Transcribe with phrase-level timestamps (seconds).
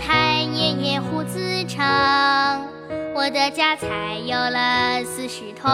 [0.00, 2.60] 太爷爷胡子长，
[3.14, 5.70] 我的家才有了四世同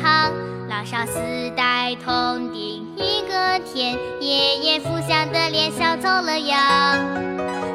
[0.00, 0.32] 堂，
[0.68, 1.18] 老少四
[1.56, 3.96] 代同顶一个天。
[4.20, 6.58] 爷爷福相的脸笑走了样，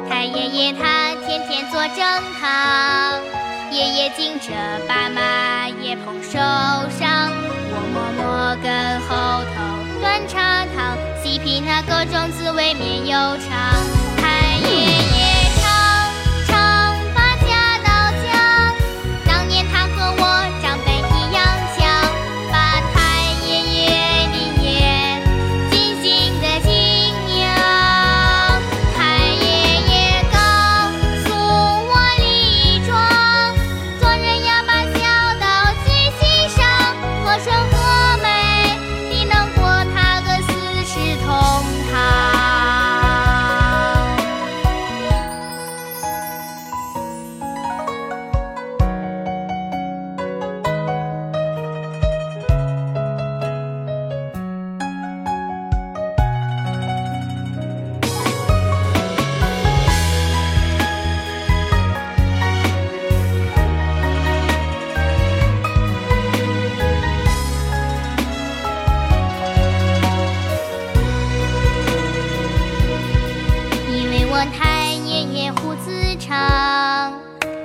[0.08, 1.98] 太爷爷他天天做正
[2.40, 3.20] 堂，
[3.70, 4.52] 爷爷敬着
[4.88, 6.38] 爸妈也捧手
[6.90, 7.30] 上，
[7.70, 14.01] 我默默跟后头端茶汤，细品那各种滋味绵悠长。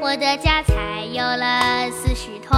[0.10, 2.56] 我的家才有了四世同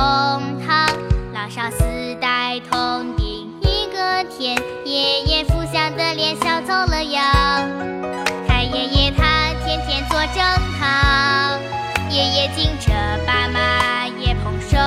[0.63, 0.87] 堂。
[1.33, 1.83] 老少四
[2.21, 4.55] 代同饮，一个甜。
[4.85, 7.23] 爷爷富香的脸笑走了样。
[8.47, 10.43] 太爷爷他天天做蒸
[10.77, 11.59] 汤。
[12.11, 12.93] 爷爷敬着
[13.25, 14.77] 爸妈也捧手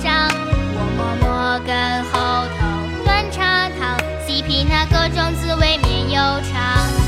[0.00, 0.30] 上。
[0.76, 3.98] 我默默跟后头端茶汤。
[4.24, 7.03] 细品那各种滋味，面悠长。